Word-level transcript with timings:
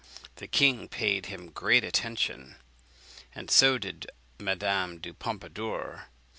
The 0.37 0.47
king 0.47 0.87
paid 0.87 1.27
him 1.27 1.51
great 1.51 1.83
attention, 1.83 2.55
and 3.35 3.51
so 3.51 3.77
did 3.77 4.09
Madame 4.39 4.97
du 4.97 5.13
Pompadour. 5.13 6.07